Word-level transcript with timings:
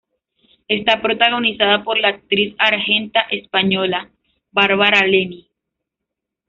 Está 0.67 0.99
protagonizada 0.99 1.83
por 1.83 1.95
la 1.99 2.07
actriz 2.07 2.55
argenta- 2.57 3.27
española 3.29 4.09
Bárbara 4.51 5.05
Lennie. 5.05 5.45